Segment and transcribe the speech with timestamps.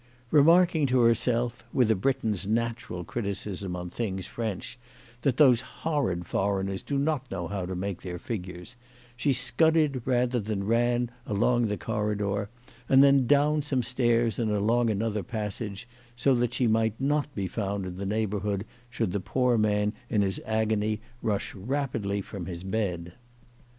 [0.31, 4.79] Remarking to herself, with a Briton's natural criticism on things French,
[5.21, 8.75] that those horrid foreigners do not know how to make their figures,
[9.15, 12.49] she scudded rather than ran along the corridor,
[12.89, 17.45] and then down some stairs and along another passage, so that she might not be
[17.45, 22.63] found in the neighbourhood should the poor man in his agony rush rapidly from his
[22.63, 23.13] bed.